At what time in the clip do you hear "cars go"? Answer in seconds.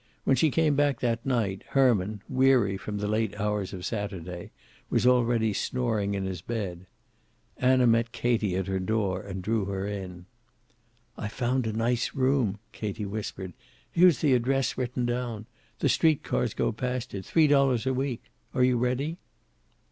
16.23-16.71